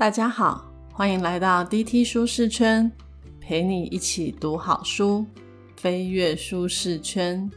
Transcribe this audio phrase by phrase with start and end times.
[0.00, 2.90] 大家好，欢迎来到 DT 舒适圈，
[3.38, 5.26] 陪你一起读好书，
[5.76, 7.50] 飞跃舒适圈。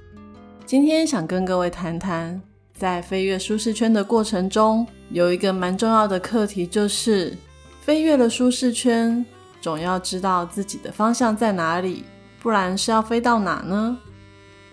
[0.65, 2.41] 今天想跟各位谈谈，
[2.73, 7.33] 在飞跃舒适圈的过程中，有一个蛮重要的课题，就是
[7.79, 9.25] 飞跃了舒适圈，
[9.61, 12.03] 总要知道自己的方向在哪里，
[12.41, 13.97] 不然是要飞到哪呢？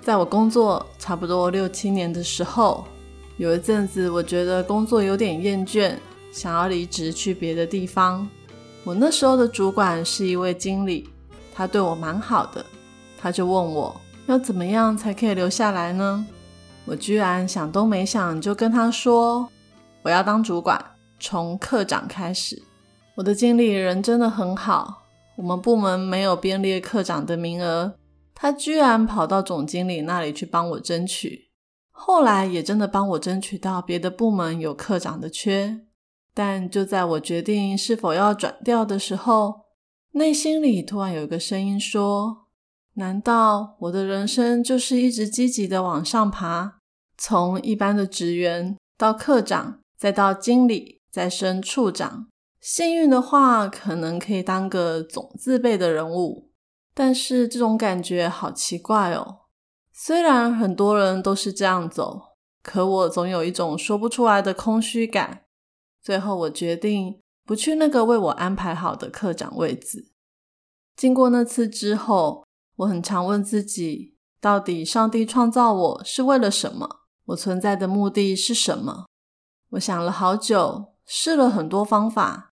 [0.01, 2.85] 在我工作差不多六七年的时候，
[3.37, 5.95] 有一阵子我觉得工作有点厌倦。
[6.33, 8.29] 想要离职去别的地方，
[8.85, 11.09] 我那时候的主管是一位经理，
[11.53, 12.65] 他对我蛮好的，
[13.19, 16.27] 他就问我要怎么样才可以留下来呢？
[16.87, 19.49] 我居然想都没想就跟他说
[20.03, 20.83] 我要当主管，
[21.19, 22.63] 从科长开始。
[23.17, 25.03] 我的经理人真的很好，
[25.37, 27.95] 我们部门没有编列科长的名额，
[28.35, 31.51] 他居然跑到总经理那里去帮我争取，
[31.91, 35.81] 后来也真的帮我争取到别的部门有科长的缺。
[36.33, 39.67] 但就在我决定是否要转调的时候，
[40.13, 42.47] 内心里突然有一个声音说
[42.95, 46.79] ：“难道我的人生就是一直积极的往上爬，
[47.19, 52.29] 从一般的职员到科长，再到经理，再升处长？
[52.61, 56.51] 幸运的话，可能可以当个总字辈的人物。
[56.95, 59.39] 但是这种感觉好奇怪哦。
[59.93, 62.21] 虽然很多人都是这样走，
[62.63, 65.43] 可我总有一种说不出来的空虚感。”
[66.03, 70.13] 最后，我决定不去那个为我安排好的科长位置。
[70.97, 77.01] 经过那次之后，我很常问自己：到底上帝创造我是为了什么？
[77.27, 79.07] 我存在的目的是什么？
[79.71, 82.51] 我想了好久，试了很多方法。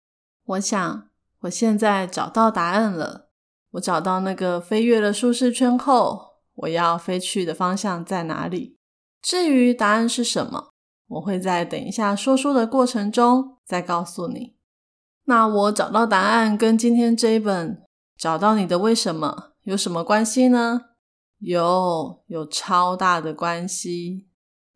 [0.45, 1.09] 我想，
[1.41, 3.31] 我现在找到答案了。
[3.72, 8.77] 我找到那个飞越了舒适圈后，我要飞去的方向在哪里？
[9.22, 10.70] 至于答案是什么？
[11.08, 14.55] 我会在等一下说书的过程中再告诉你。
[15.24, 17.83] 那我找到答案跟今天这一本
[18.16, 20.82] 找到你的为什么有什么关系呢？
[21.38, 24.26] 有，有超大的关系。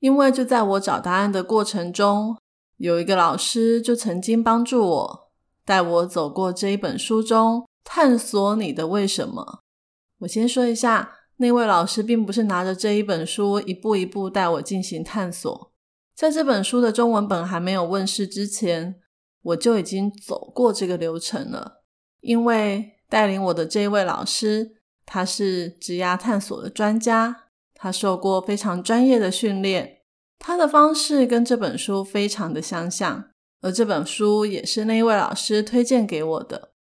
[0.00, 2.36] 因为就在我找答案的过程中，
[2.76, 5.30] 有一个老师就曾经帮助我，
[5.64, 9.60] 带我走过这一本书中探索你的为什么。
[10.20, 15.67] 我先说一下，那位老师并不是拿着这一本书一步一步带我进行探索。
[16.18, 18.96] 在这本书的中文本还没有问世之前，
[19.40, 21.84] 我就已经走过这个流程了。
[22.18, 24.72] 因为带领我的这一位老师，
[25.06, 29.98] 他是职涯探索的专家，他受过非常专业的训练，
[30.40, 33.30] 他的方式跟这本书非常的相像。
[33.60, 36.72] 而这本书也是那一位老师推荐给我的。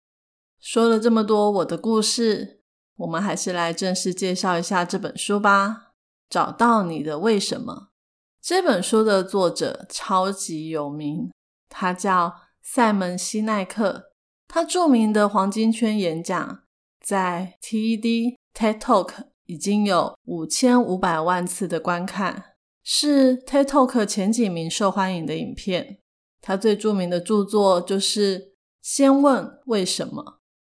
[0.58, 2.62] 说了这么多我的故事，
[2.96, 5.92] 我们还是来正式介绍一下这本书吧。
[6.30, 7.85] 找到你的为什么。
[8.46, 11.32] 这本书的作者超级有名，
[11.68, 14.12] 他叫塞门西奈克。
[14.46, 16.60] 他著名的黄金圈演讲
[17.04, 19.10] 在 TED TED Talk
[19.46, 25.98] 已经有五千五百万次的观看，是 TED Talk 前几名受欢迎的影片。
[26.40, 28.38] 他最著名的著作就是
[28.80, 30.22] 《先问为什么》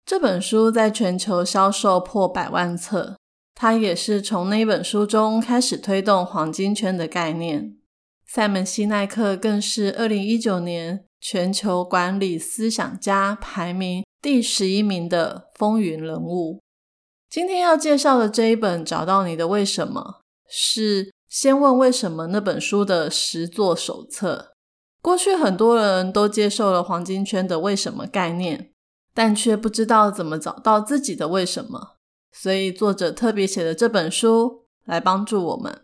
[0.04, 3.19] 这本书，在全球销售破百万册。
[3.60, 7.76] 他也是从那本书中开始推动黄金圈的概念。
[8.26, 16.62] 塞门西奈克更是二零一九年全球管理思想家排名第十一名的风云人物。
[17.28, 24.52] 今天要介绍的这一本《找到你的为什么》，是《先问为什么》那本书的实作手册。
[25.02, 28.70] 过去很多人都接受了黄金圈的为什么概念，
[29.12, 31.98] 但却不知道怎么找到自己的为什么。
[32.32, 35.80] 所以作者特别写的这本书来帮助我们。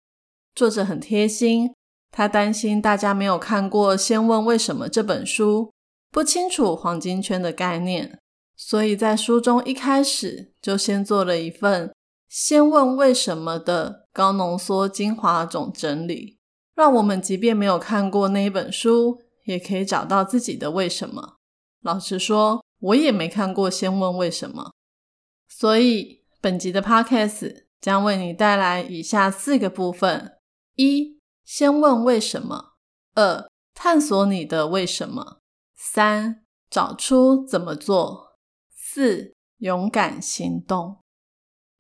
[0.55, 1.75] 作者很贴心，
[2.11, 5.73] 他担心大家没有看过《先问为什么》这本书，
[6.11, 8.19] 不清楚黄金圈的概念，
[8.57, 11.89] 所以在书中一开始就先做了一份
[12.29, 16.39] 《先问为什么》的高浓缩精华总整理，
[16.75, 21.35] 让我们即便没有看过那一本书，也可以找到自己的为什么。
[21.83, 24.63] 老实说，我也没看过《先问为什么》，
[25.49, 26.25] 所以。
[26.47, 30.37] 本集的 Podcast 将为你带来以下四个部分：
[30.77, 32.75] 一、先问为什么；
[33.17, 35.41] 二、探索你的为什么；
[35.75, 38.37] 三、找出怎么做；
[38.71, 40.99] 四、勇敢行动。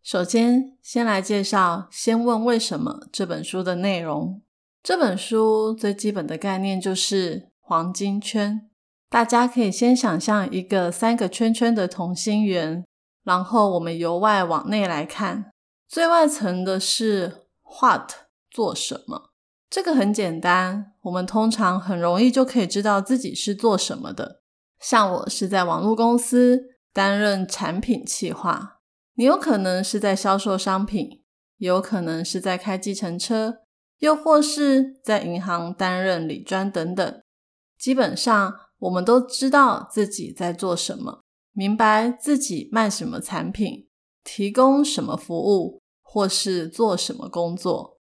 [0.02, 4.42] 首先，先来介绍《先问为什么》这本书的内容。
[4.82, 8.68] 这本书最基本的概念就是黄金圈。
[9.08, 12.84] 大家可以先想象一个三个圈圈的同心圆。
[13.26, 15.50] 然后我们由外往内来看，
[15.88, 17.48] 最外层的是
[17.80, 18.12] what
[18.48, 19.30] 做什么，
[19.68, 24.42] 这个很简单，我们通常很容易就可以知道自己是做什么的。
[24.78, 28.78] 像我是在网络公司担任产品企划，
[29.14, 31.24] 你有可能是在销售商品，
[31.56, 33.56] 有可能是在开计程车，
[33.98, 37.20] 又或是在银行担任理专等等。
[37.76, 41.24] 基本上，我们都知道自己在做什么，
[41.58, 43.88] 明白自己卖什么产品，
[44.22, 47.98] 提供什么服务，或是做什么工作。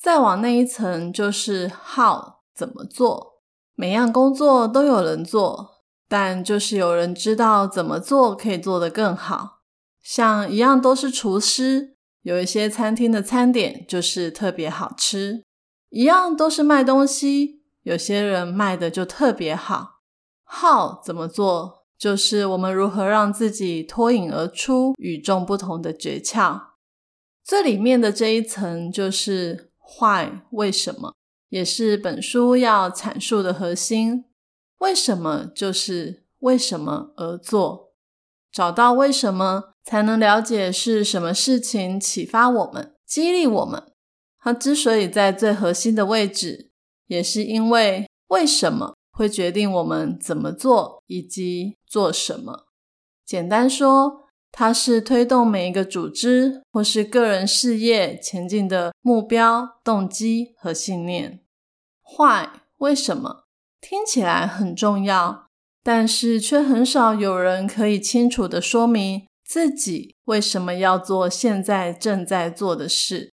[0.00, 3.42] 再往那一层，就是 how 怎么做。
[3.74, 9.58] 每样工作都有人做，但就是有人知道怎么做可以做得更好。
[10.02, 15.42] 像一样都是厨师，有一些餐厅的餐点就是特别好吃；
[15.90, 20.00] 一样都是卖东西，有些人卖的就特别好。
[20.46, 26.60] how 怎么做，就是我们如何让自己脱颖而出、与众不同的诀窍。
[27.44, 31.14] 最里面的这一层就是 why 为什么。
[31.50, 34.26] 也是本书要阐述的核心。
[34.80, 37.94] 为什么就是为什么而做？
[38.52, 43.82] 找到为什么，才能了解是什么事情启发我们、激励我们。
[44.38, 46.70] 它之所以在最核心的位置，
[47.06, 52.66] 也是因为为什么会决定我们怎么做以及做什么。
[53.24, 61.40] 简单说，它是推动每一个组织或是个人事业前进的目标、动机和信念。
[62.02, 63.44] 坏为什么
[63.80, 65.46] 听起来很重要，
[65.82, 73.32] 但是却很少有人可以清楚的说明自己为什么要做现在正在做的事。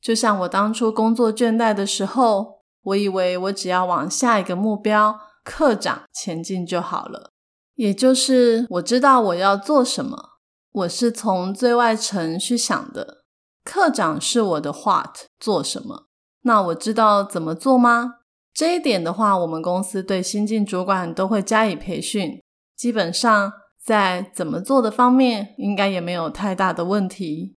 [0.00, 7.30] 就像我当初工作倦怠的时候，我以为我只要往下一个目标课长前进就好了，
[7.74, 10.30] 也就是我知道我要做什么。
[10.72, 13.22] 我是从最外层去想的，
[13.62, 16.06] 课长是我的 what 做什么。
[16.42, 18.16] 那我知道怎么做吗？
[18.52, 22.40] 这一点的话，我们公司对新进主管都会加以培训。
[22.76, 27.54] 基本上在怎么做的方面，应该也没有太大的问题。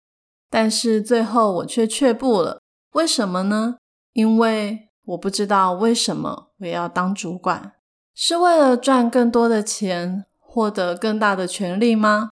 [0.51, 2.61] 但是最后我却却步了，
[2.93, 3.77] 为什么呢？
[4.13, 7.73] 因为我不知道为什么我要当主管，
[8.17, 12.31] 是为了赚更多的钱，获得更大的权利吗？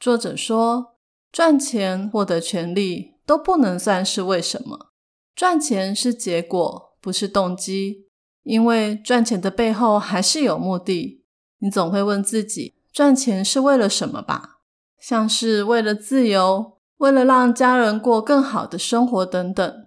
[0.00, 0.94] 作者说，
[1.30, 4.90] 赚钱、获得权利都不能算是为什么。
[5.36, 8.06] 赚钱是结果，不是动机，
[8.42, 11.22] 因为赚钱的背后还是有目的。
[11.58, 14.60] 你总会问自己，赚钱是为了什么吧？
[14.98, 19.86] 像是为了自由，为了让家人过更好的生活等等。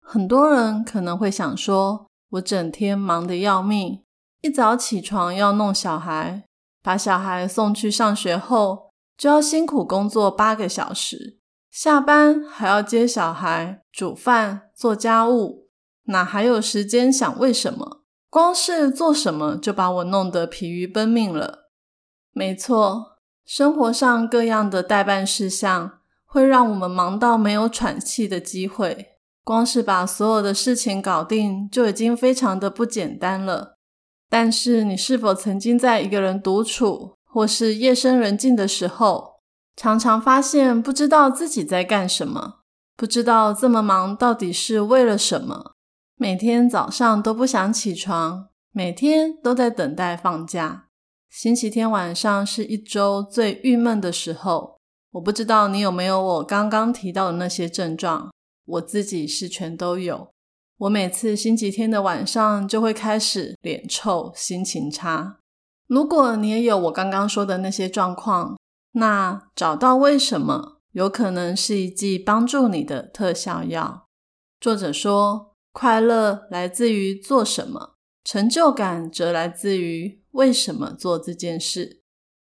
[0.00, 4.04] 很多人可能会想说，我整天忙得要命，
[4.40, 6.44] 一早起床要弄小孩，
[6.82, 11.38] 把小孩送去上学后，就要辛苦工作八个小时。
[11.70, 15.68] 下班还要接小孩、煮饭、做家务，
[16.04, 18.02] 哪还有时间想为什么？
[18.30, 21.70] 光是做什么就把我弄得疲于奔命了。
[22.32, 29.16] 没错，生活上各样的代办事项会让我们忙到没有喘气的机会。
[29.42, 33.77] 光是把所有的事情搞定就已经非常的不简单了。
[34.30, 39.38] 但是，你是否曾经在一个人独处或是夜深人静的时候？
[39.76, 42.56] 常常发现不知道自己在干什么，
[42.96, 45.72] 不知道这么忙到底是为了什么。
[46.16, 50.88] 每天早上都不想起床，每天都在等待放假。
[51.30, 54.78] 星期天晚上是一周最郁闷的时候。
[55.12, 58.30] 我不知道你有没有我刚刚提到的那些症状，
[58.66, 60.28] 我自己是全都有。
[60.78, 65.38] 我每次星期天的晚上就会开始脸臭、心情差。
[65.88, 68.56] 如果你也有我刚刚说的那些状况，
[68.92, 74.06] 那找到为什么有可能是一剂帮助你的特效药。
[74.60, 82.02] 作者说，快乐来自于做什么，成就感则来自于为什么做这件事。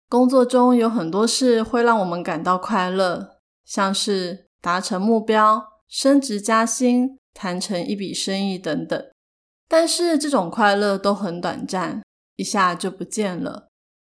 [0.07, 9.03] 工作中有很多事会让我们感到快乐，像是达成目标、升职加薪、谈成一笔生意等等。
[9.67, 12.01] 但是这种快乐都很短暂，
[12.35, 13.67] 一下就不见了。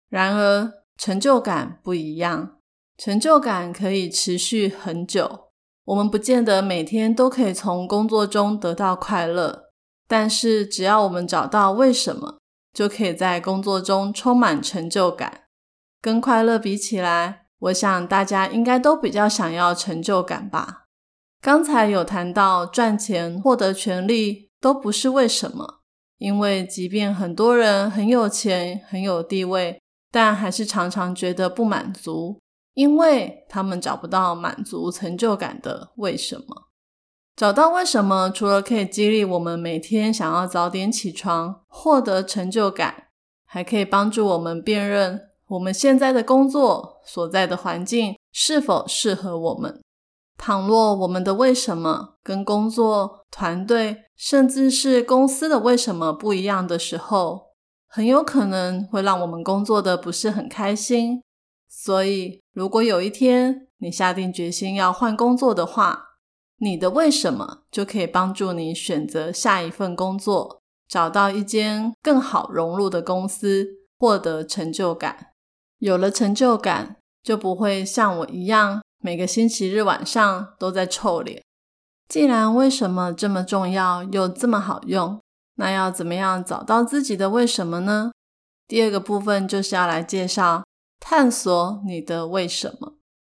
[0.08, 2.58] 然而，成就感不一样，
[2.98, 5.48] 成就感可以持续很久。
[5.84, 9.70] 我们不见得每天都可以从工作中得到快乐，
[10.08, 12.38] 但是只要我们找到为什么，
[12.72, 15.42] 就可以在工作中充满成就感。
[16.02, 20.85] 跟快乐比起来，我想大家应该都比较想要成就感吧。
[21.46, 25.78] 刚才有谈到赚钱、获得权利都不是为什么，
[26.18, 29.80] 因为即便很多人很有钱、很有地位。
[30.10, 32.40] 但还是常常觉得不满足，
[32.74, 36.66] 因为他们找不到满足成就感的为什么。
[37.36, 43.04] 找到为什么，除了可以激励我们每天想要早点起床，获得成就感，
[43.46, 49.80] 还可以帮助我们辨认我们现在的工作所在的环境是否适合我们。
[50.36, 57.54] 倘若我们的为什么跟工作团队甚至是公司的为什么不一样的时候，
[57.88, 61.22] 很有可能会让我们工作的不是很开心。
[61.68, 66.04] 所以，如果有一天你下定决心要换工作的话，
[66.58, 73.66] 你的为什么就可以帮助你选择下一份工作，找到一间更好融入的公司，
[73.98, 75.32] 获得成就感。
[75.78, 81.40] 有了成就感，就不会像我一样每个星期日晚上都在臭脸。
[82.08, 85.20] 既然为什么这么重要又这么好用，
[85.54, 88.10] 那要怎么样找到自己的为什么呢？
[88.66, 90.64] 第二个部分就是要来介绍
[90.98, 92.94] 探索你的为什么。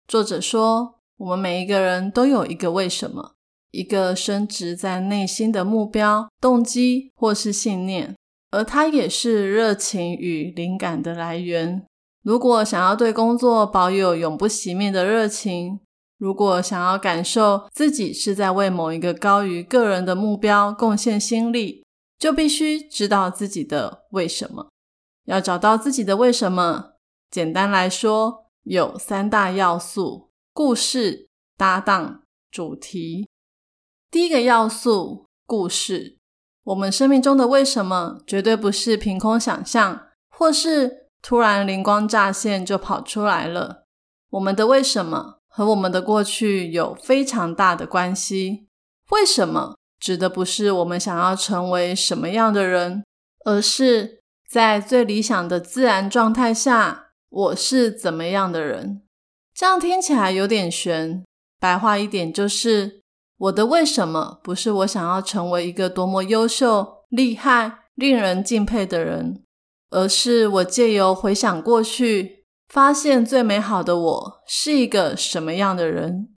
[0.07, 0.93] 作者说。
[1.19, 3.33] 我们每一个人都有一个为什么，
[3.71, 8.15] 一个升值在内心的目标、动机或是信念，
[8.51, 11.87] 而它也是热情与灵感的来源。
[12.26, 15.78] 如果想要对工作保有永不熄灭的热情，
[16.18, 21.87] 如果想要感受自己是在为某一个高于个人的目标贡献心力，
[22.18, 24.66] 就必须知道自己的为什么。
[25.26, 26.95] 要找到自己的为什么，
[27.30, 30.33] 简单来说，有三大要素。
[30.52, 33.28] 故事搭档主题，
[34.11, 36.18] 第一个要素故事。
[36.64, 43.85] 我们生命中的为什么，绝对不是凭空想象，或是突然灵光乍现就跑出来了。
[44.31, 48.69] 我们的为什么和我们的过去有非常大的关系。
[49.11, 53.05] 为什么指的不是我们想要成为什么样的人，
[53.45, 59.03] 而是在最理想的自然状态下，我是怎么样的人。
[59.55, 61.25] 这样听起来有点悬，
[61.59, 63.01] 白话一点就是，
[63.39, 69.43] 我的为什么不是我想要成为一个多么优秀、厉害、令人敬佩的人，
[69.90, 76.28] 而是我借由回想过去，发现最美好的我是一个什么样的人。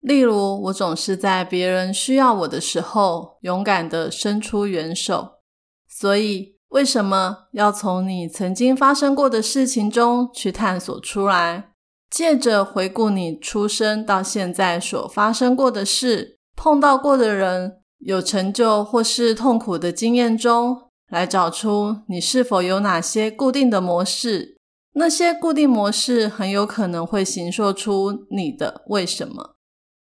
[0.00, 5.40] 例如，我总是在别人需要我的时候，勇敢的伸出援手。
[5.88, 11.70] 所以，为什么要从你曾经发生过的事情中去探索出来？
[12.08, 24.56] 借着回顾你出生到现在所发生过的事、碰到过的人、有成就或是痛苦的经验中，来找出你是否有哪些固定的模式。
[24.94, 29.56] 那些固定模式很有可能会形塑出你的为什么。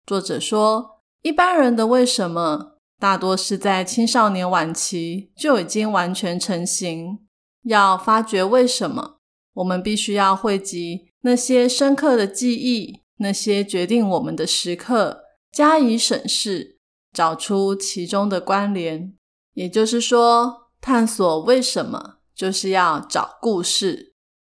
[0.05, 7.21] 作者说，一般人的为什么大多是在青少年晚期就已经完全成型。
[7.65, 9.19] 要发掘为什么，
[9.55, 11.11] 我们必须要汇集。
[11.21, 16.79] 那些深刻的记忆，那些决定我们的时刻，加以审视，
[17.13, 19.13] 找出其中的关联。
[19.53, 24.15] 也就是说，探索为什么，就是要找故事。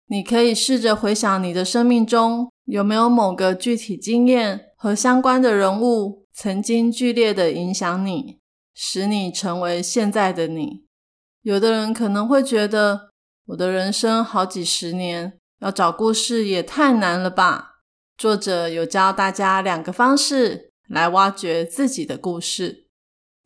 [0.07, 8.39] 你可以试着回想你的生命中有没有某个具体经验和相关的人物，曾经剧烈的影响你，
[8.73, 10.85] 使你成为现在的你。
[11.41, 13.09] 有的人可能会觉得，
[13.47, 15.37] 我的人生好几十年。
[15.61, 17.81] 要找故事也太难了吧？
[18.17, 22.87] 作者有教大家两个方式来挖掘自己的故事。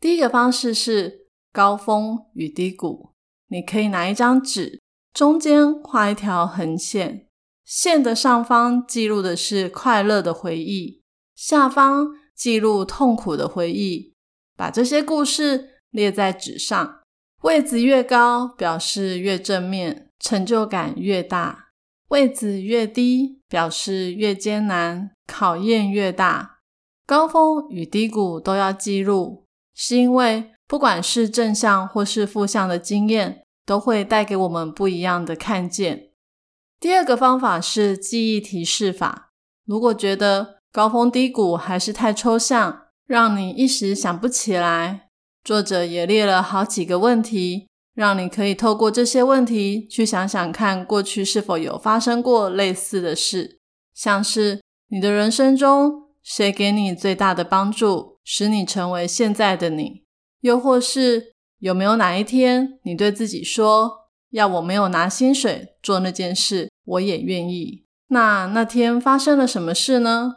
[0.00, 1.25] 第一个方式是
[1.56, 3.12] 高峰与低谷。
[3.48, 4.78] 你可以拿一张纸，
[5.14, 7.28] 中间画一条横线，
[7.64, 11.00] 线的上方记录的是快乐的回忆，
[11.34, 14.12] 下方记录痛苦的回忆。
[14.54, 17.00] 把这些故事列在纸上，
[17.40, 21.68] 位置越高，表示越正面，成就感越大。
[22.08, 26.58] 位置越低，表示越艰难，考验越大。
[27.06, 36.10] 高峰与低谷都要记录，是因为不管是正向或是负向的经验，都会带给我们不一样的看见。
[36.80, 39.32] 第二个方法是记忆提示法。
[39.64, 45.08] 如果觉得高峰低谷还是太抽象，让你一时想不起来，
[45.42, 47.66] 作者也列了好几个问题。
[47.94, 53.58] 让你可以透过这些问题去想想看，过去是否有发生过类似的事，
[53.94, 60.02] 像是你的人生中谁给你最大的帮助，使你成为现在的你？
[60.46, 67.84] 又或是有没有哪一天你对自己说，要我没有拿薪水做那件事，我也愿意？
[68.10, 70.36] 那那天发生了什么事呢？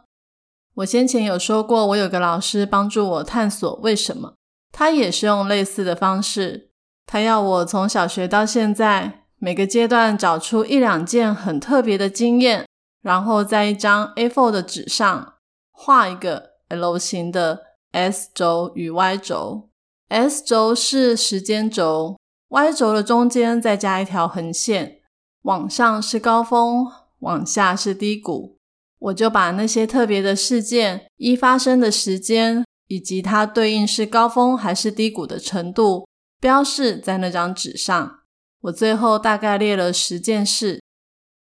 [0.78, 4.34] 我先前有说过，我有个老师帮助我探索为什么，
[4.72, 6.72] 他也是用类似的方式。
[7.06, 12.66] 他要我从小学到现在每个阶段找出一两件很特别的经验，
[13.04, 15.36] 然后在一张 A4 的纸上
[15.72, 17.62] 画一个 L 型的
[17.92, 19.69] S 轴与 Y 轴。
[20.10, 22.18] S 轴是时间轴
[22.50, 25.02] ，Y 轴的中间再加一条横线，
[25.44, 26.88] 往上是高峰，
[27.20, 28.58] 往下是低谷。
[28.98, 36.08] 我就把那些特别的事件一发生的时间，以及它对应是高峰还是低谷的程度，
[36.42, 38.20] 标示在那张纸上。
[38.62, 40.82] 我最后大概列了十件事，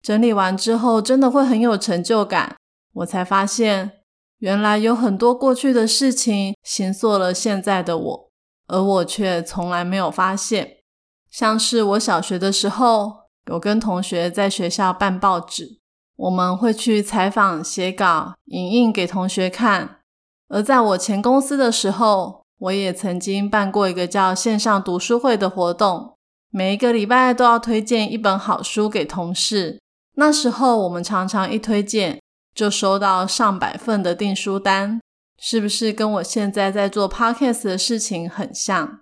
[0.03, 2.57] 整理完之后，真的会很有成就感。
[2.93, 3.93] 我才发现，
[4.39, 8.26] 原来有很多过去的事情形塑了现在的我，
[8.67, 10.77] 而我却从来没有发现。
[11.29, 13.13] 像是我小学的时候，
[13.51, 15.79] 有跟同学在学校办报纸。
[16.15, 19.99] 我们会去采访、写稿、影印给同学看。
[20.49, 26.15] 而在我前公司的时候，我也曾经办过一个叫线上读书会的活动，
[26.49, 29.79] 每一个礼拜都要推荐一本好书给同事。
[30.15, 32.19] 那时候我们常常一推荐
[32.55, 34.99] 就收到上百份的订书单，
[35.37, 39.01] 是不是跟我现在在做 podcast 的事情很像？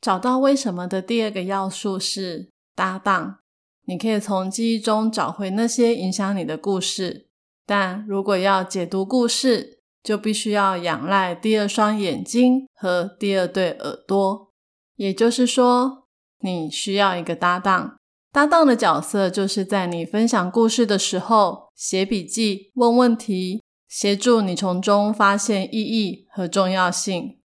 [0.00, 3.38] 找到为什么的第二个要素是搭档。
[3.86, 7.26] 你可以从记忆中找回那些影响你的故事，
[7.66, 14.52] 但如果要解读故事，就必须要仰赖第二双眼睛和第二对耳朵。
[14.96, 16.06] 也就是说，
[16.40, 17.96] 你需要一个搭档。
[18.32, 27.40] 搭档的角色就是在你分享故事的时候写笔记、问问题，协助你从中发现意义和重要性。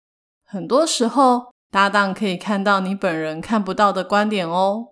[0.44, 4.88] 很多时候，搭档可以看到你本人看不到的观点哦。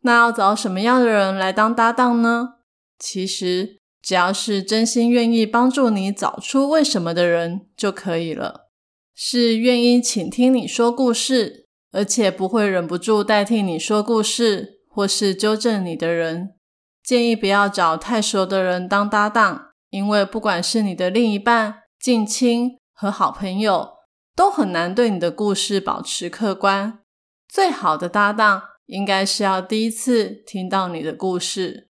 [0.00, 2.54] 那要找什么样的人来当搭档呢？
[2.98, 8.68] 其实只要是真心愿意帮助你找出为什么的人就可以了。
[9.14, 16.54] 是愿意倾听你说故事，而且不会忍不住代替你说故事或是纠正你的人。
[17.04, 23.88] 建议不要找太熟的人当搭档，因为不管是你的另一半、近亲和好朋友，
[24.34, 27.00] 都很难对你的故事保持客观。
[27.48, 28.62] 最好的搭档。
[28.86, 31.88] 应该是要第一次听到你的故事。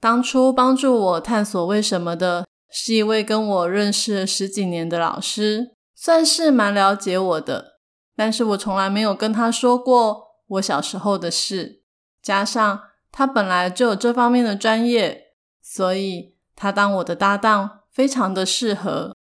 [0.00, 7.78] 当初帮助我探索为什么的是一位跟我认识了十几年的老师，算是蛮了解我的。
[8.16, 11.84] 但是我从来没有跟他说过我小时候的事，
[12.20, 15.26] 加上他本来就有这方面的专业，
[15.62, 16.31] 所以
[16.62, 19.16] 他当我的搭档非常的适合。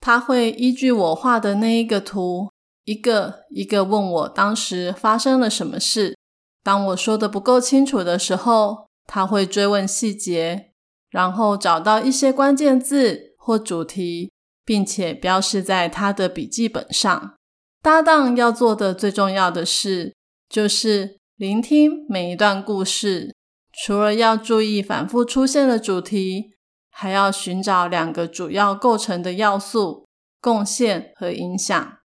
[0.00, 2.52] 他会依据我画的那一个图，
[2.84, 6.16] 一个一个问我当时发生了什么事。
[6.62, 10.70] 当我说的不够清楚的时候，他会追问细节，
[11.10, 14.30] 然后找到一些关键字或主题，
[14.64, 17.34] 并且标示在他的笔记本上。
[17.82, 20.14] 搭档要做的最重要的事，
[20.48, 23.34] 就是聆听每一段故事。
[23.72, 26.53] 除了要注意反复出现的主题，
[26.94, 30.06] 还要寻找两个主要构成的要素：
[30.40, 31.98] 贡献和影响。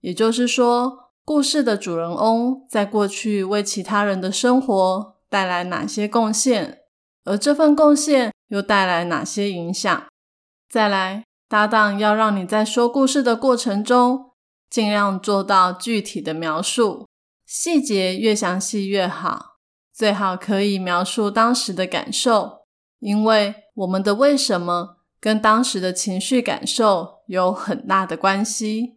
[0.00, 1.02] 也就是说。
[1.26, 6.82] 故事的主人翁在过去为其他人的生活带来哪些贡献，
[7.24, 10.06] 而这份贡献又带来哪些影响？
[10.70, 14.34] 再来，搭档要让你在说故事的过程中
[14.70, 17.08] 尽量做到具体的描述，
[17.44, 19.56] 细节越详细越好，
[19.92, 22.60] 最好可以描述当时的感受，
[23.00, 28.96] 因为我们的为什么跟当时的情绪感受有很大的关系。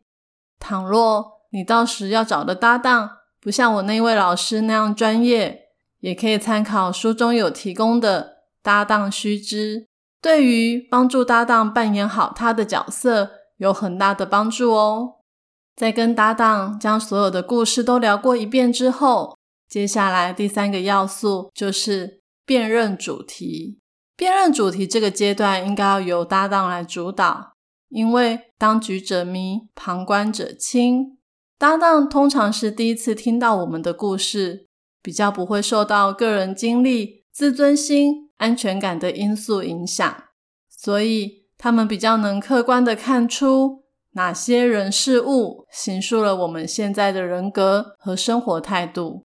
[0.58, 3.10] 倘若你到时要找的搭档
[3.42, 9.88] 不像我那位老师那样专业，也可以参考书中有提供的搭档须知，
[10.22, 15.16] 对于帮助搭档扮演好他的角色有很大的帮助哦。
[15.76, 19.38] 在跟搭档将所有的故事都聊过一遍之后，
[19.68, 23.80] 接下来第三个要素就是辨认主题。
[24.20, 27.54] 辨认主题这个阶段应该要由搭档来主导，
[27.88, 31.18] 因为当局者迷，旁观者清。
[31.58, 34.68] 搭档通常是第一次听到我们的故事，
[35.02, 40.22] 比较不会受到个人经历、自尊心、安全感的因素影响，
[40.70, 49.24] 所以他们比较能客观的看出哪些人事物形塑了我们现在的人格和生活态度。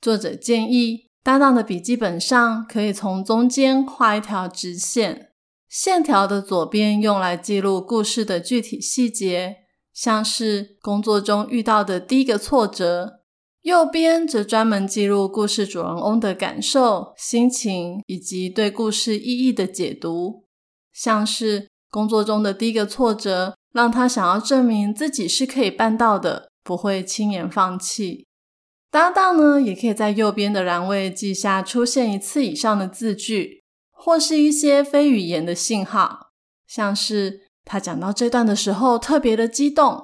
[0.00, 5.32] 作者建议，搭档的笔记本上可以从中间画一条直线，
[5.68, 9.56] 线条的左边用来记录故事的具体细节。
[9.92, 13.20] 像是工作中遇到的第一个挫折，
[13.62, 20.46] 右边则专门记录故事主人翁的感受、心情以及对故事意义的解读。
[20.94, 28.26] 像是工作中的第一个挫折，让他想要证明自己是可以办到的，不会轻言放弃。
[28.90, 36.30] 搭档呢，也可以在右边的栏位记下出现一次以上的字句，或是一些非语言的信号，
[36.66, 37.48] 像是。
[37.62, 40.02] 他讲到这段的时候特别的激动，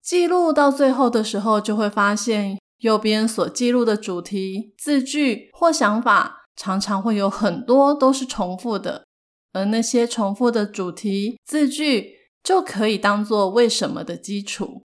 [0.00, 9.04] 记录到最后的时候就会发现右边所记录的主题、字句或想法，常常会有很多都是重复的，
[9.52, 12.12] 而那些重复的主题、字句
[12.44, 14.82] 就可以当做为什么的基础。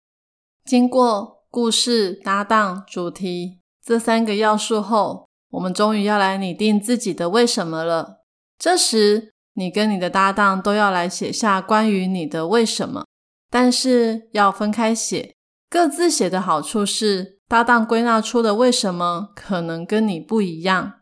[0.65, 8.23] 经过故事、搭档、主题这三个要素后，我们终于要来拟定自己的为什么了。
[8.59, 13.05] 这时，你跟你的搭档都要来写下关于你的为什么，
[13.51, 15.35] 但是要分开写。
[15.69, 17.41] 各自写的好处是。
[17.51, 21.01] 搭档归纳出的为什么可能跟你不一样？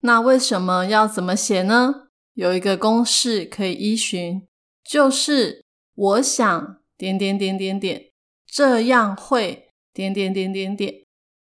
[0.00, 2.08] 那为什么要怎么写呢？
[2.32, 4.44] 有一个公式可以依循，
[4.84, 8.06] 就是我想点点点点点，
[8.44, 10.92] 这样会点点点点点。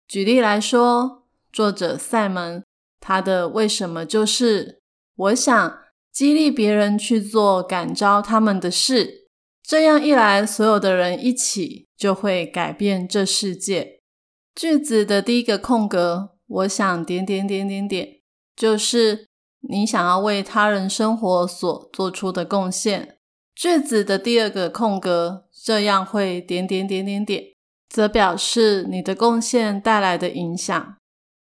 [0.08, 2.64] 举例来说，作者塞门
[3.00, 4.80] 他的为什么就是
[5.16, 5.80] 我想
[6.12, 9.28] 激励别人去做感召他们的事，
[9.64, 14.00] 这样一来，所有的人一起就会改变这世界。
[14.54, 18.20] 句子的第一个空格，我想点点点点点，
[18.56, 19.26] 就是
[19.68, 23.18] 你想要为他人生活所做出的贡献。
[23.56, 27.55] 句子的第二个空格，这样会点点点点点，
[27.96, 30.98] 则表示你的贡献带来的影响。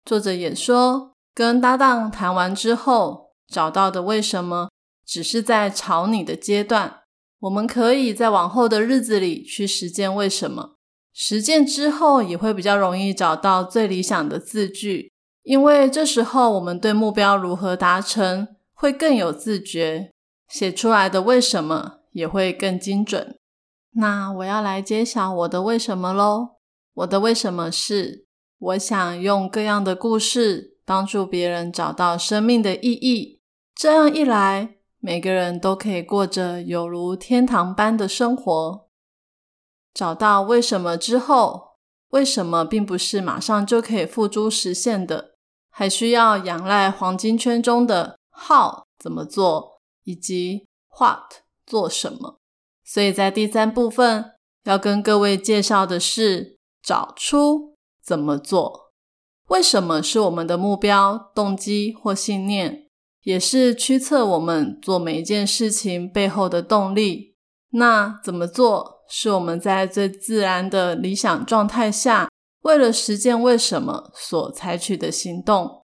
[0.06, 4.70] 作者也说，跟搭档谈完之后，找到的为什么
[5.04, 7.00] 只是在吵你的阶段，
[7.40, 10.76] 我们可以在往后的日子里去实践为什么。
[11.16, 20.12] 实践之后，也会比较容易找到最理想的字句，因为这时候我们对目标如何达成会更有自觉，
[20.48, 23.36] 写出来的为什么也会更精准。
[23.98, 26.58] 那我要来揭晓我的为什么喽！
[26.96, 28.26] 我的为什么是，
[28.58, 33.40] 我想用各样的故事帮助别人找到生命的意义，
[33.74, 38.90] 这样一来，每个人都可以过着有如天堂般的生活。
[39.94, 41.78] 找到为什么之后，
[42.10, 45.36] 为什么并不是马上就可以付诸实现的，
[45.70, 50.68] 还需要仰赖黄金圈中的 how 怎么做，以及
[51.00, 52.42] what 做什么。
[52.86, 58.92] 所以在第三部分要跟各位介绍的是找出怎么做。
[59.48, 62.88] 为什么是我们的目标、动机或信念，
[63.24, 67.36] 也是驱策我们做每一件事情背后的动力。
[67.72, 69.04] 那怎么做？
[69.08, 72.28] 是我们在最自然的理想状态下，
[72.62, 75.84] 为了实践为什么所采取的行动。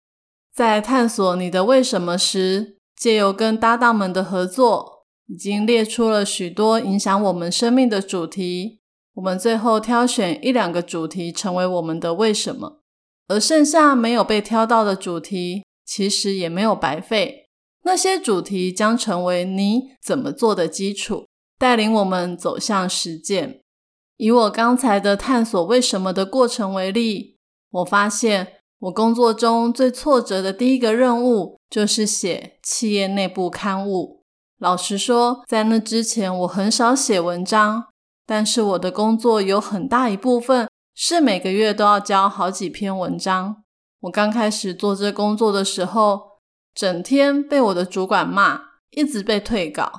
[0.55, 4.98] 在探索你的为什么时，借由跟搭档们的合作，
[5.29, 8.81] 已经列出了许多影响我们生命的主题。
[9.15, 12.81] 我们最后挑选一两个主题成为我们的为什么，
[13.29, 17.47] 而剩下没有被挑到的主题，其实也没有白费。
[17.85, 21.27] 那些主题将成为你怎么做的基础。
[21.59, 23.63] 带领我们走向实践。
[24.17, 27.37] 以我刚才的探索为什么的过程为例，
[27.71, 34.18] 我发现我工作中最挫折的第一个任务就是写企业内部刊物。
[34.59, 37.87] 老实说，在那之前我很少写文章，
[38.27, 43.63] 但是我的工作有很大一部分是每个月都要交好几篇文章。
[44.01, 46.41] 我刚开始做这工作的时候，
[46.75, 49.91] 整天被我的主管骂，一直被退稿。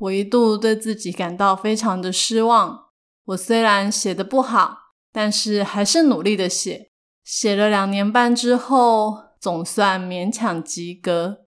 [0.00, 2.86] 我一度对自己感到非常的失望。
[3.26, 4.78] 我虽然写的不好，
[5.12, 6.90] 但是还是努力的写。
[7.24, 11.40] 写了两年半之后，总算勉强及格。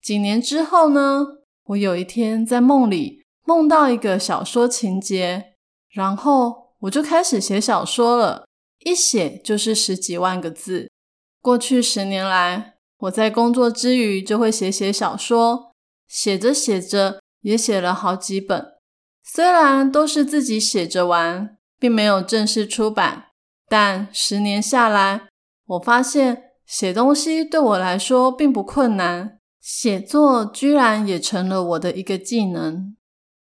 [0.00, 1.37] 几年之后呢？
[1.68, 5.54] 我有一天在梦里梦到一个小说情节，
[5.90, 8.44] 然后我就开始写小说了。
[8.84, 10.90] 一写就是十几万个字。
[11.40, 15.72] 过去十年来，我在工作之余就会写写小说，
[16.06, 17.20] 写着写着。
[17.42, 18.74] 也写了好几本，
[19.22, 23.26] 虽然都是自己写着玩，并没有正式出版，
[23.68, 25.28] 但十年下来，
[25.66, 29.37] 我发现写东西对我来说并不困难，
[29.68, 32.96] 写作居然也成了我的一个技能。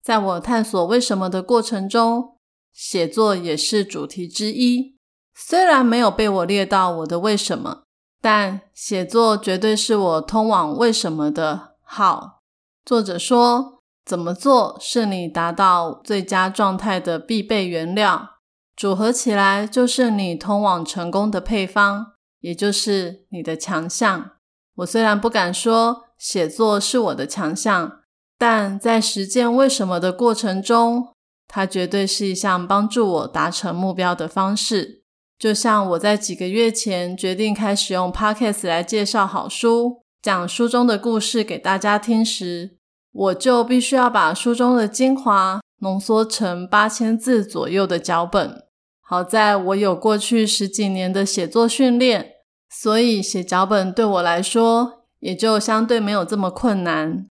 [0.01, 2.37] 在我探索为什么的过程中，
[2.71, 4.95] 写作也是主题之一。
[5.33, 7.83] 虽然没有被我列到我的为什么，
[8.21, 12.43] 但写作绝对是我通往为什么的好。
[12.85, 13.73] 作者说。
[14.05, 18.35] 怎么做是你达到最佳状态的必备原料，
[18.75, 24.33] 组合起来就是你通往成功的配方，也就是你的强项。
[24.75, 27.99] 我虽然不敢说写作是我的强项，
[28.35, 31.09] 但在实践为什么的过程中，
[31.47, 35.03] 它绝对是一项帮助我达成目标的方式。
[35.37, 42.77] 就像我在几个月前决定开始用 Podcast 来介绍好书，讲书中的故事给大家听时。
[43.11, 48.63] 我就必须要把书中的精华浓缩成八千字左右的脚本。
[48.99, 52.31] 好在我有过去十几年的写作训练，
[52.67, 57.27] 所以写脚本对我来说也就相对没有这么困难。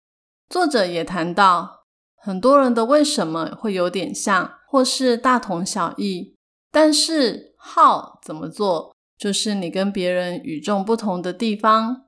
[0.48, 1.84] 作者也谈到，
[2.16, 6.34] 很多人的为什么会有点像，或是大同小异，
[6.70, 12.04] 但是 how 怎么做，就是你跟别人与众不同的地方。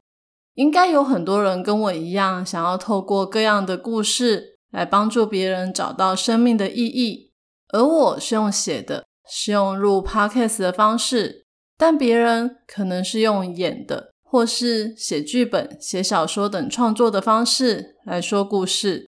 [0.54, 7.32] 应该有很多人跟我一样，想要透过各样的故事来帮助别人找到生命的意义。
[7.72, 11.44] 而我是用写的，是用录 podcast 的方式，
[11.76, 19.08] 但别人可能是用演的，或是写剧本、写小说等创作的方式来说故事。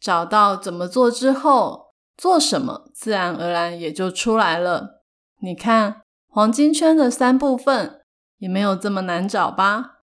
[0.00, 5.02] 找到怎么做之后，做什么自然而然也就出来了。
[5.40, 8.02] 你看，黄金圈的三部分
[8.38, 10.02] 也没有这么难找吧？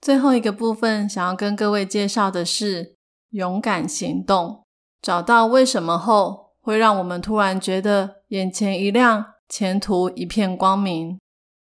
[0.00, 2.96] 最后一个部分，想要跟各位介绍的是
[3.30, 4.64] 勇敢行动。
[5.00, 11.20] 找到为什么后，会让我们突然觉得眼前一亮，前途一片光明。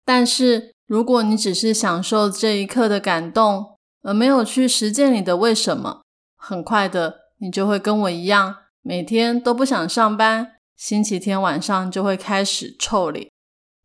[0.04, 6.02] 但是，如果你只是享受这一刻的感动，而没有去实践你的为什么，
[6.38, 13.30] 很快的，你就会跟我一样，每天都不想上班，星期天晚上就会开始臭脸。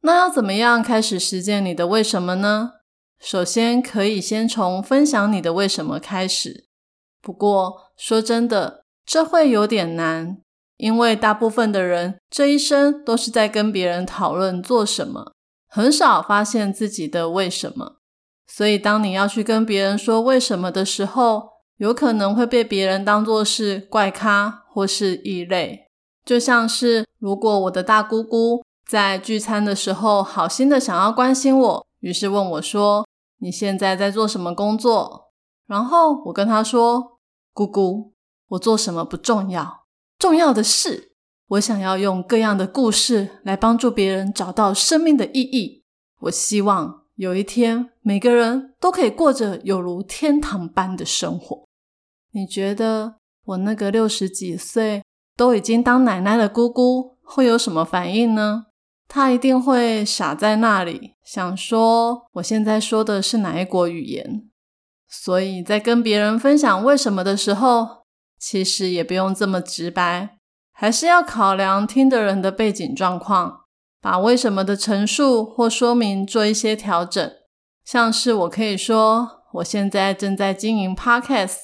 [0.03, 2.75] 那要怎么样开始实践你的为什么呢？
[3.21, 6.67] 首先，可以先从分享你的为什么开始。
[7.21, 10.38] 不过，说真的，这会有点难，
[10.77, 15.33] 因为大部分的人这一生都是在跟别人讨论做什么，
[15.73, 17.97] 很少发现自己的为什么。
[18.47, 25.87] 所以，当你要去跟别人说为什么的时候，有可能会被别人当作是怪咖或是异类。
[26.25, 33.07] 就像是，如果我的大姑姑在聚餐的时候，好心的想要关心我，于是问我说。
[33.45, 35.33] 你现在在做什么工作？
[35.67, 37.19] 然后我跟她说
[37.53, 38.13] ：“姑姑，
[38.51, 41.12] 我做什么不重要，重要的是
[41.53, 45.83] 我想要用各样的故事来帮助别人找到生命的意义。
[46.21, 51.67] 我希望有一天每个人都可以过着有如天堂般的生活。”
[52.33, 55.03] 你觉得我那个六十几岁
[55.37, 58.67] 都已经当奶奶的姑姑会有什么反应呢？
[59.07, 64.49] 她一定会傻在那里，想说我现在说的是哪一国语言。
[65.07, 68.05] 所以在跟别人分享为什么的时候，
[68.38, 70.38] 其实也不用这么直白，
[70.83, 73.66] 还是要考量听的人的背景状况，
[74.01, 77.31] 把为什么的陈述或说明做一些调整。
[77.85, 81.59] 像是我可以说，我现在正在经营 Podcast，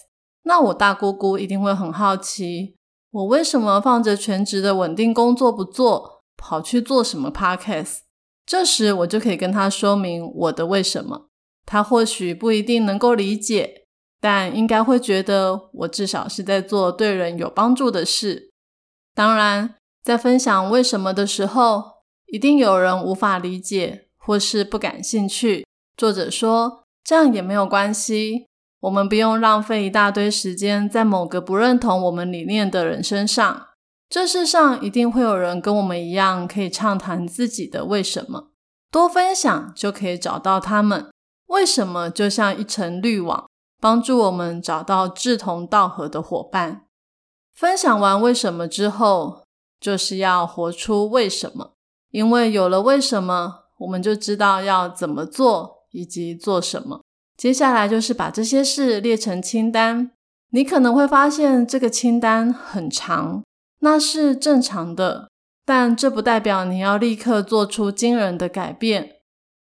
[0.45, 2.77] 那我大姑姑一定会很好奇，
[3.11, 6.23] 我为什么放着全职的稳定工作不做。
[6.37, 8.03] 跑去做什么 podcast？
[8.47, 11.27] 这时我就可以跟他说明我的为什么。
[11.67, 13.87] 他或许不一定能够理解，
[14.21, 18.48] 但应该会觉得我至少是在做对人有帮助的事。
[19.19, 21.83] 当然，在分享为什么的时候，
[22.27, 25.67] 一定有人无法理解或是不感兴趣。
[25.97, 28.47] 作者说，这样也没有关系，
[28.79, 33.67] 我们不用浪费一大堆时间在某个不认同我们理念的人身上。
[34.09, 38.53] 这世上一定会有人跟我们一样，可以畅谈自己的为什么，
[38.93, 41.09] 多分享就可以找到他们。
[41.49, 43.49] 为什么就像一层滤网，
[43.81, 46.85] 帮助我们找到志同道合的伙伴。
[47.59, 49.43] 分享完为什么之后，
[49.81, 51.73] 就是要活出为什么，
[52.13, 57.03] 因为有了为什么，我们就知道要怎么做以及做什么。
[57.37, 60.13] 接下来就是把这些事列成清单。
[60.51, 63.43] 你可能会发现这个清单很长。
[63.81, 65.29] 那是正常的，
[65.67, 69.17] 但这不代表你要立刻做出惊人的改变。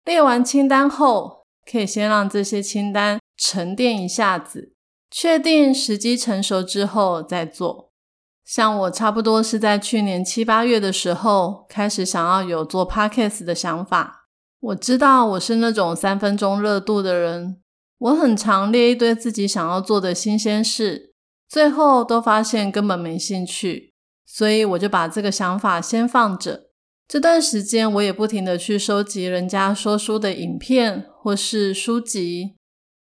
[0.05, 4.70] 列完清单后，可以先让这些清单沉淀一下子，
[5.11, 7.91] 确定时机成熟之后再做。
[8.43, 14.25] 像我差不多是在去年七八月的时候开始想要有做 podcast 的想法。
[14.59, 17.61] 我知道我是那种三分钟热度的人，
[17.97, 21.13] 我很常列一堆自己想要做的新鲜事，
[21.47, 23.93] 最后都发现根本没兴趣。
[24.25, 26.69] 所以我就把这个想法先放着。
[27.07, 32.55] 这段时间我也不停的去收集人家说书的影片或是书籍。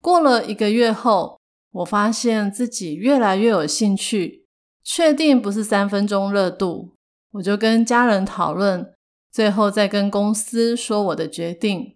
[0.01, 1.39] 过了一个月后，
[1.73, 4.45] 我发现自己越来越有兴趣，
[4.83, 6.93] 确定不是三分钟热度，
[7.33, 8.93] 我就跟家人讨论，
[9.31, 11.95] 最后再跟公司说我的决定。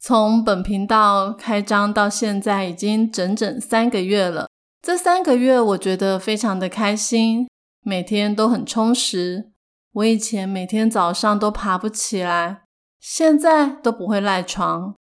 [0.00, 4.48] 从本频道开张到现在已经整整三个月了。
[4.80, 7.46] 这三个月我觉得非常的开心。
[7.82, 9.52] 每天都很充实。
[9.92, 12.62] 我以前每天早上都爬不起来，
[13.00, 14.94] 现在都不会赖床。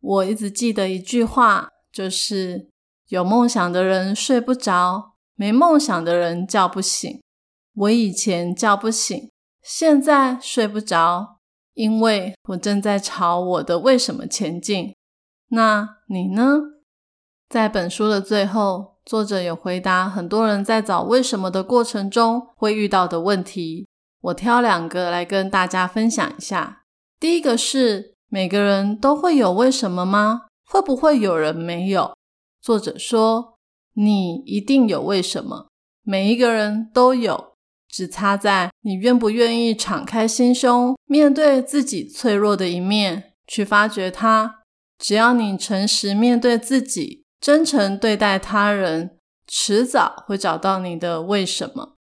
[0.00, 2.68] 我一直记得一句话，就是
[3.08, 7.20] 有梦想的人睡不着，没梦想的人叫不醒。
[7.74, 9.30] 我以前叫不醒，
[9.62, 11.38] 现在睡不着，
[11.74, 14.94] 因为我正在朝我的为什么前进。
[15.48, 16.60] 那你呢？
[17.48, 23.86] 在本书的最后，作者有回答很多人在找为什么的过程中会遇到的问题。
[24.22, 26.84] 我挑两个来跟大家分享一下。
[27.20, 30.46] 第一个是每个人都会有为什么吗？
[30.66, 32.16] 会不会有人没有？
[32.64, 33.58] 作者说，
[33.92, 35.68] 你一定有为什么，
[36.02, 37.52] 每一个人都有，
[37.86, 44.62] 只差在你愿不愿意敞开心胸，面对自己脆弱的一面，去发掘它。
[44.98, 51.96] 只要你诚实面对自己，真诚对待他人，迟早会找到你的为什么。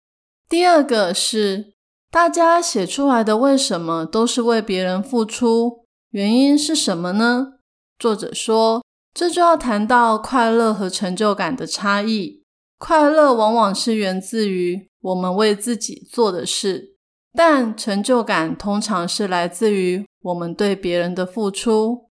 [0.49, 1.73] 第二个是。
[2.11, 5.85] 大家写出来的为什么都是为别人付出？
[6.09, 7.59] 原因是什么呢？
[7.99, 8.83] 作者说，
[9.19, 12.45] 这就要谈到快乐和成就感的差异。
[12.79, 16.95] 快乐往往是源自于我们为自己做的事，
[17.33, 22.09] 但成就感通常是来自于我们对别人的付出。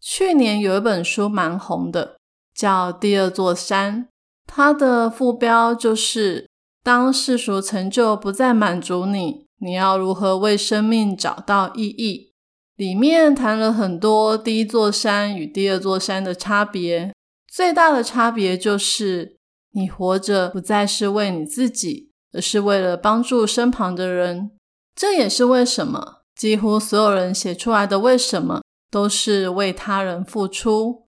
[0.00, 2.18] 去年有一本书蛮红的，
[2.54, 4.04] 叫《第二座山》，
[4.46, 6.46] 它的副标就是。
[6.84, 12.33] 当世俗成就不再满足你，你要如何为生命找到意义？
[12.76, 17.12] 里面谈了很多第一座山与第二座山的差别。
[17.46, 19.36] 最大的差别就是，
[19.72, 24.50] 你活着不再是为你自己，而是为了帮助身旁的人。
[24.94, 31.06] 这也是为什么几乎所有人写出来的为什么都是为他人付出。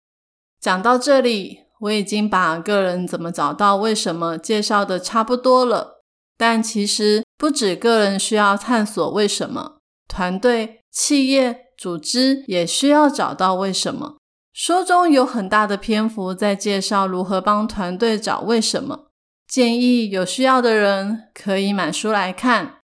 [0.61, 1.61] 讲到这里。
[1.81, 6.03] 我已经把个人怎么找到为什么介绍的差不多了，
[6.37, 14.17] 但其实不止个人需要探索为什么，团队、企业、组织也需要找到为什么。
[14.53, 19.07] 书中有很大的篇幅在介绍如何帮团队找为什么，
[19.47, 22.81] 建议有需要的人可以买书来看。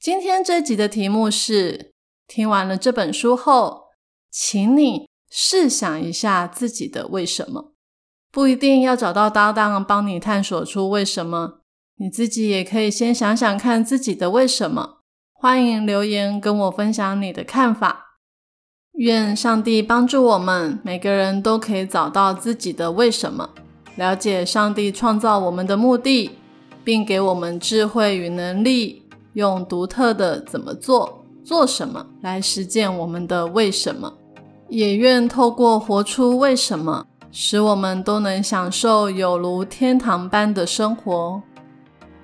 [0.00, 1.92] 今天这集的题目是：
[2.26, 3.88] 听完了这本书后，
[4.30, 7.72] 请你试想一下自己的为什么。
[8.30, 11.60] 不一定要找到搭档帮你探索出为什么，
[11.96, 15.01] 你自己也可以先想想看自己的为什么。
[15.42, 18.18] 欢迎留言跟我分享你的看法。
[18.92, 23.50] 愿上帝帮助我们，每个人都可以找到自己的为什么，
[23.96, 26.30] 了解上帝创造我们的目的，
[26.84, 29.02] 并给我们智慧与能力，
[29.32, 34.14] 用独特的怎么做、做什么来实践我们的为什么。
[34.68, 37.08] 也愿透过活出为什么。
[37.32, 41.42] 使我们都能享受有如天堂般的生活。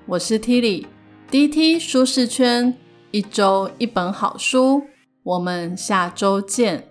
[0.05, 2.77] 我是 Tilly，DT 舒适圈，
[3.11, 4.83] 一周一本好书，
[5.23, 6.88] 我们下周见。